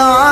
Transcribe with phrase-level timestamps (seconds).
[0.00, 0.29] ya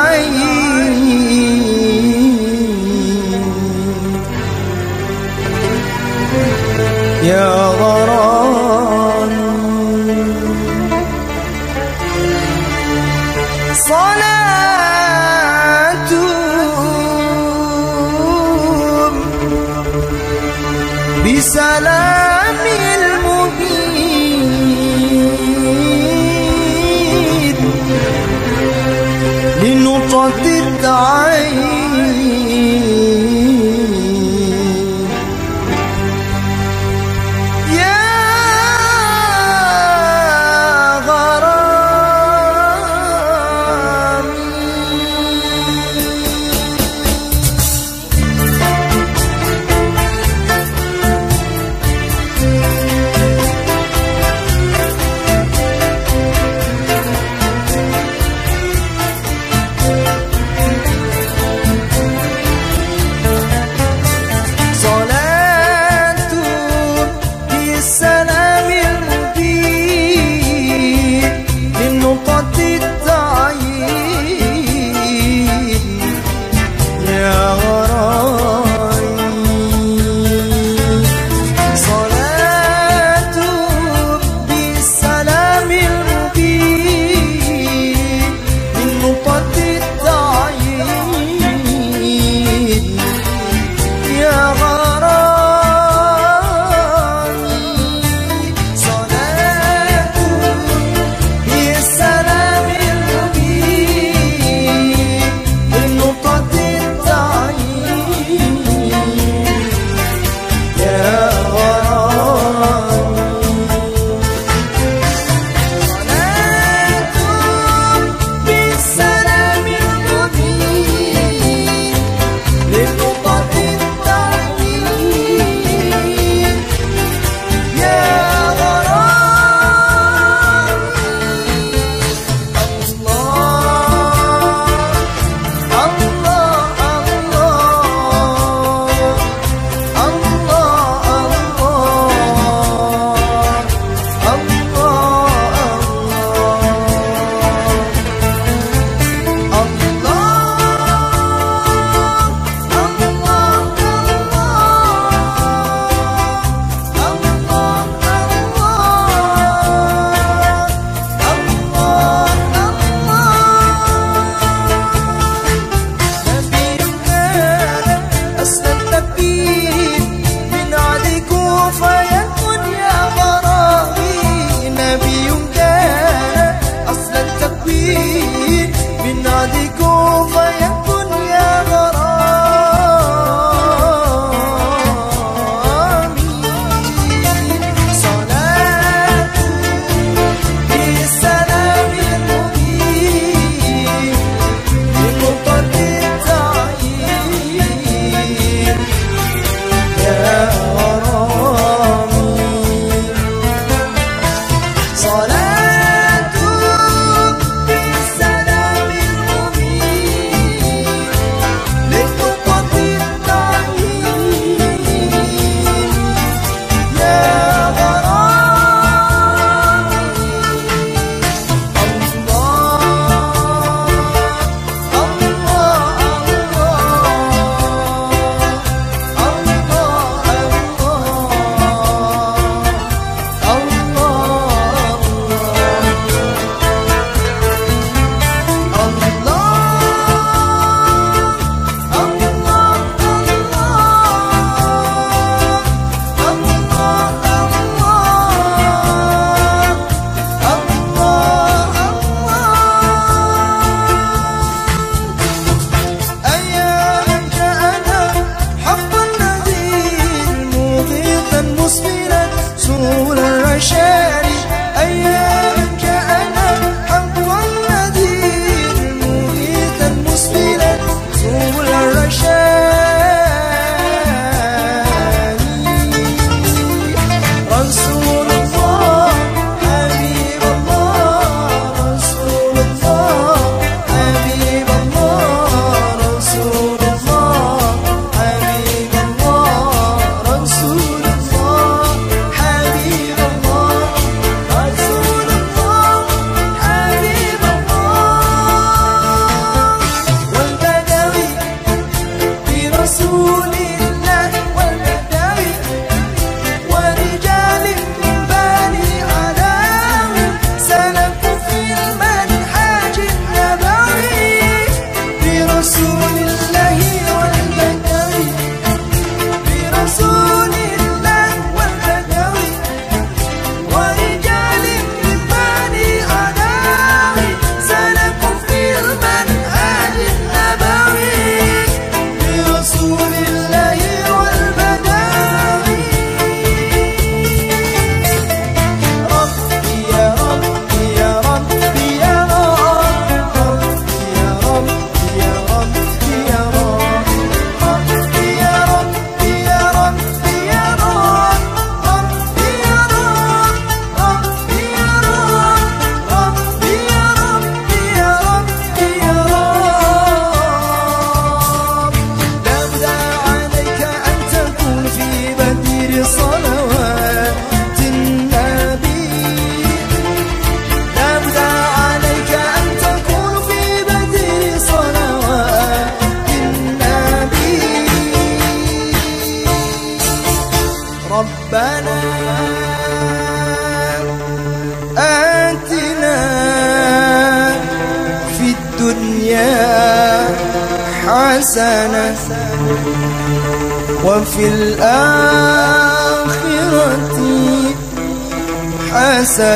[179.04, 180.77] بناديكم فيا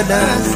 [0.03, 0.52] paradise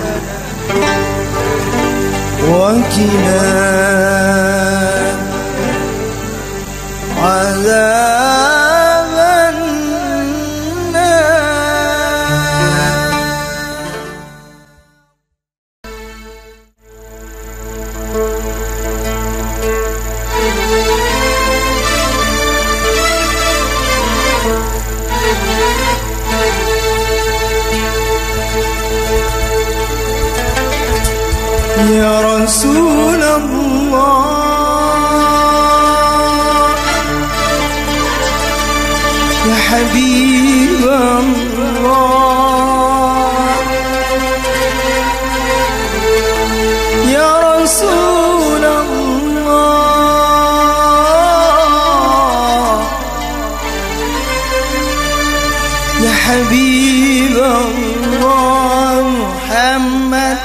[56.27, 60.39] حبيب الله محمد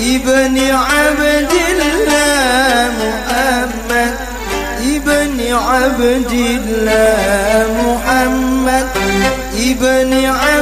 [0.00, 4.14] ابن عبد الله محمد
[4.96, 8.86] ابن عبد الله محمد
[9.58, 10.55] ابن عبد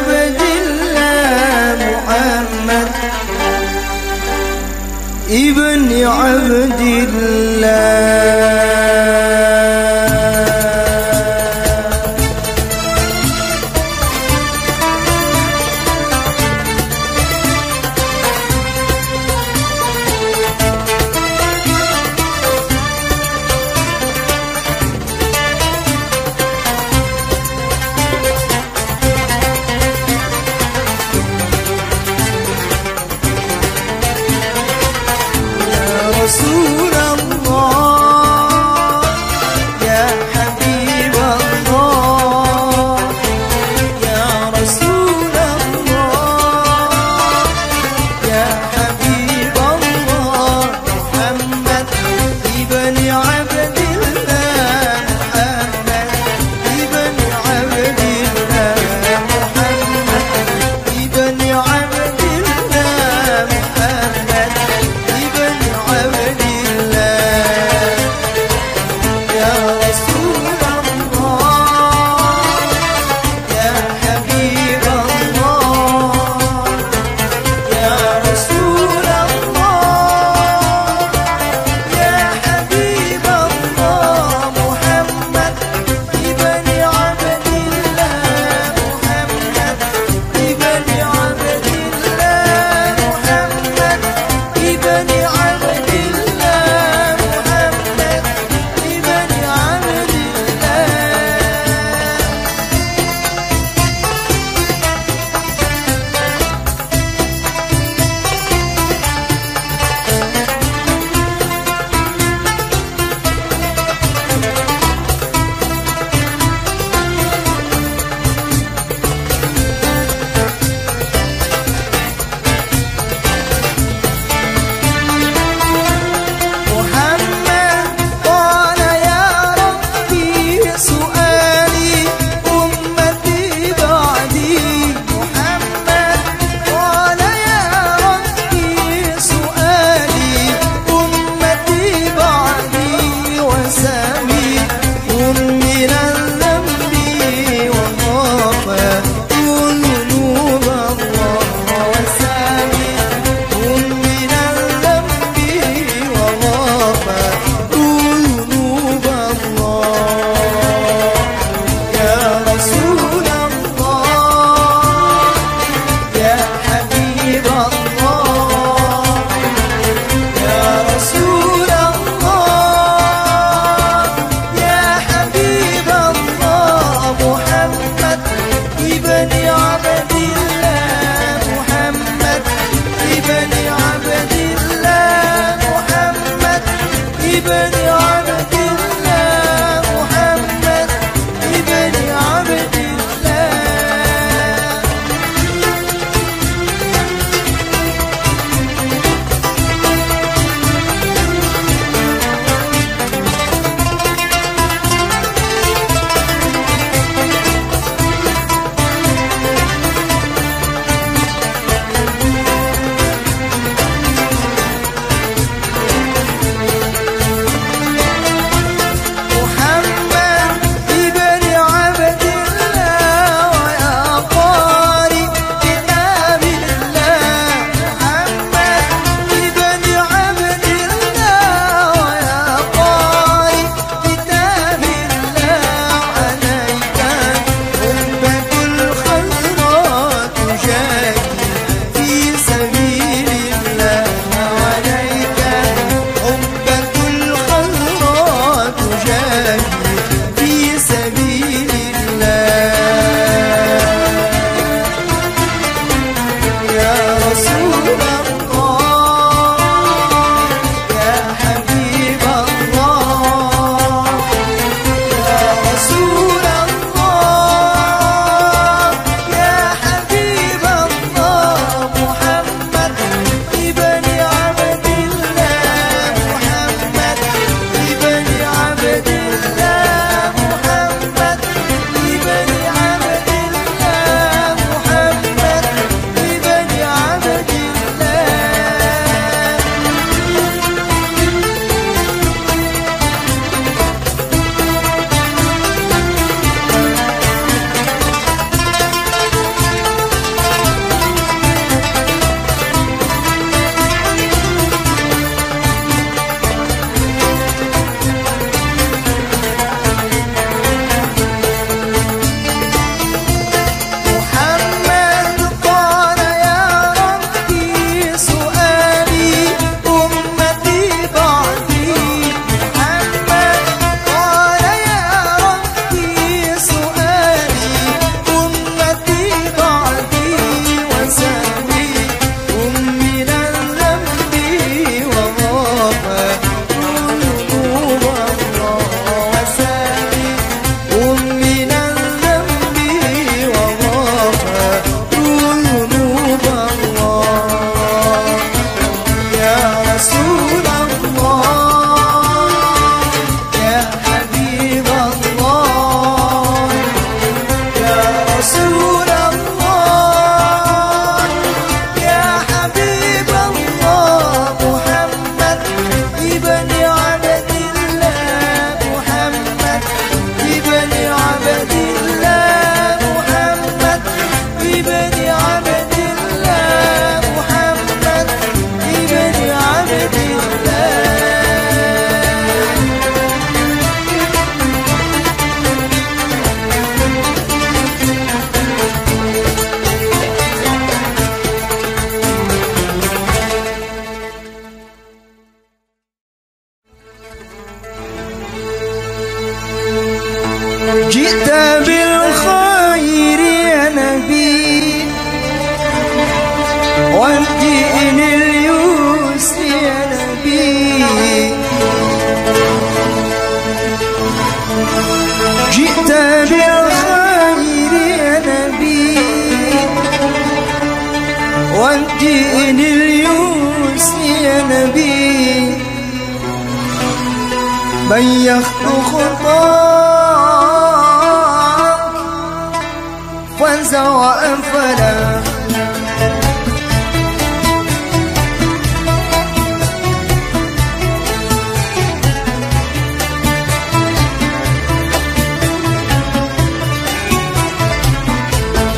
[433.94, 435.14] سواء فلا.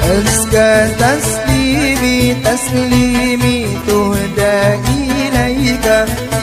[0.05, 4.57] أزكى تسليمي تسليمي تهدى
[4.97, 5.87] إليك.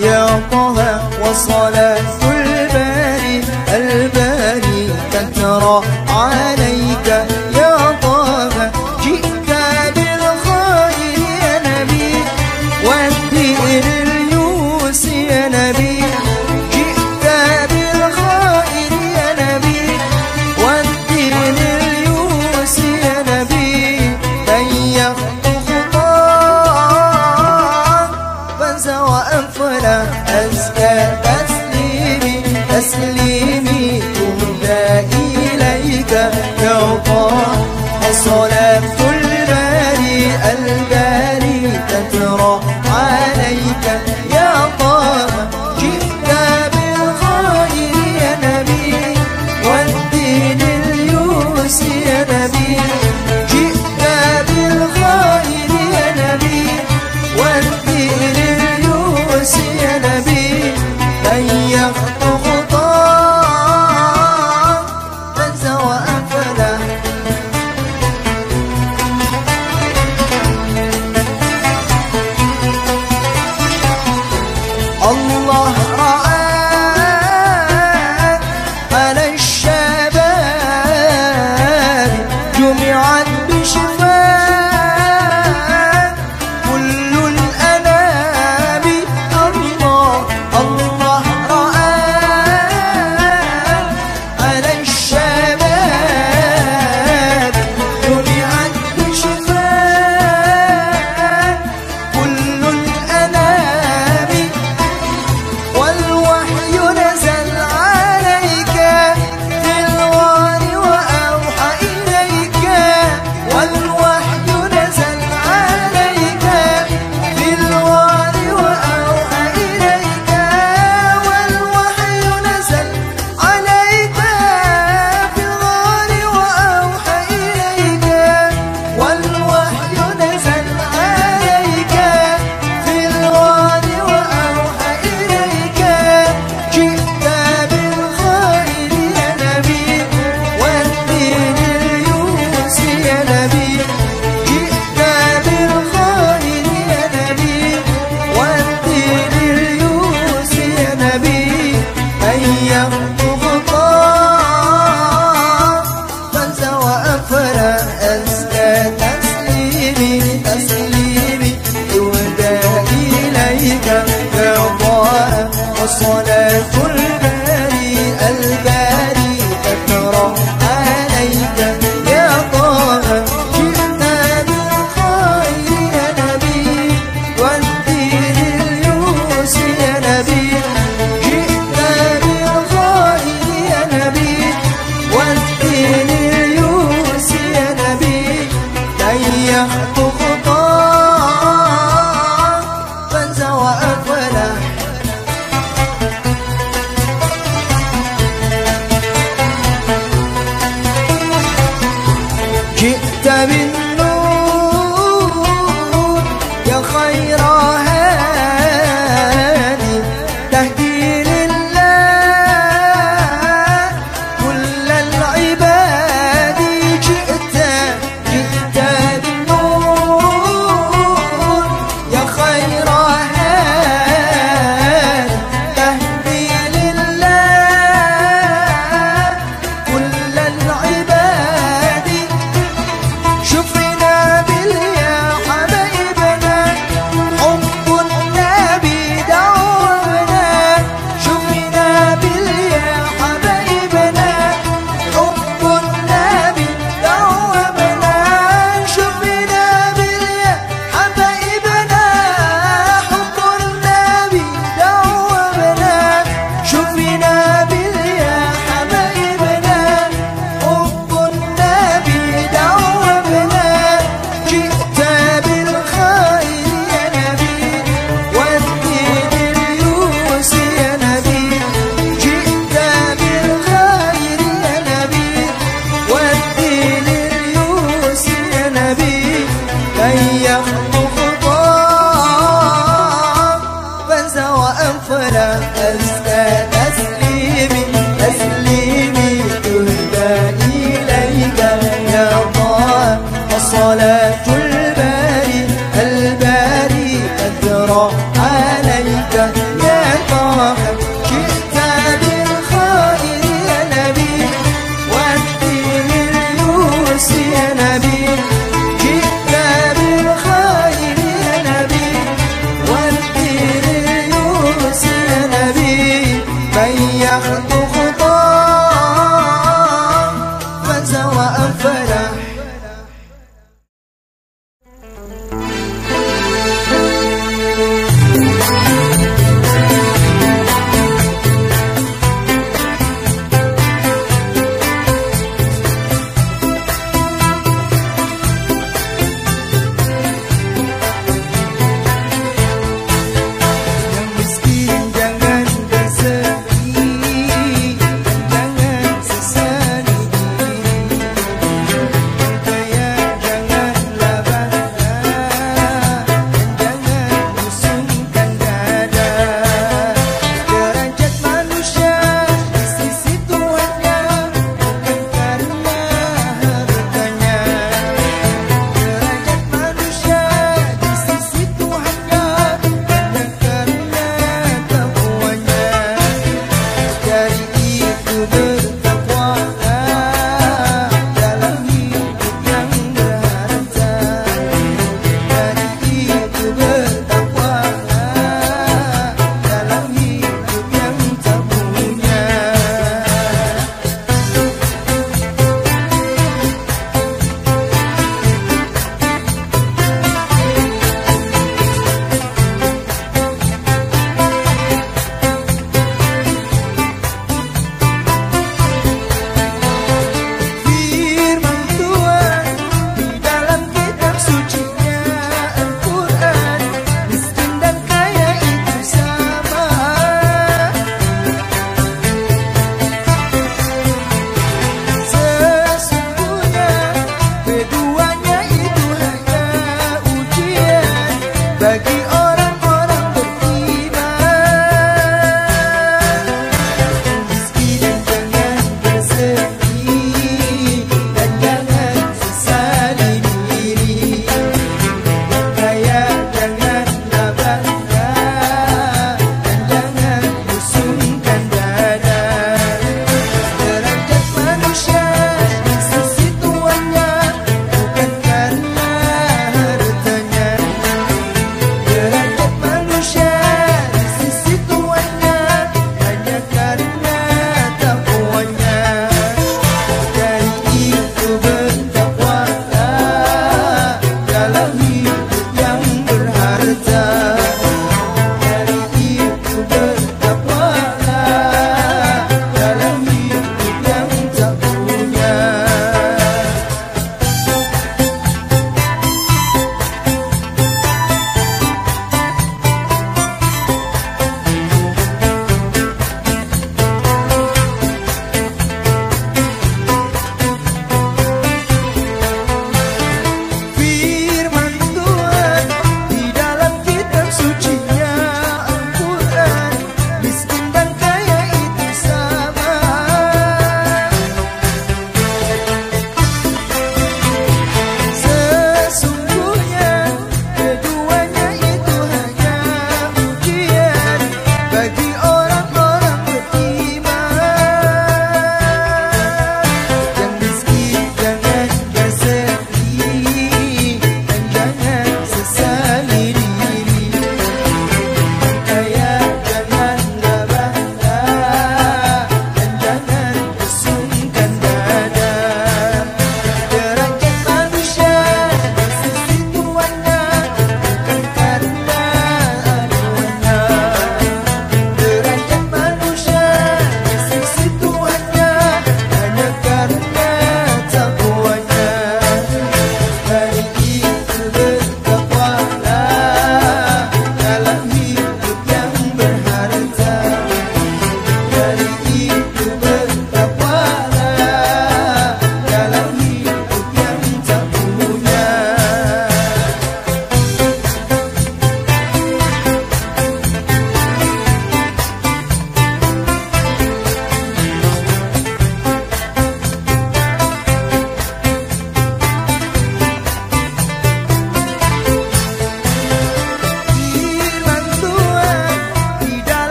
[0.00, 0.78] يا طه
[1.22, 3.36] وصلاة الباري
[3.76, 5.76] الباري تترى
[6.08, 6.73] عليك.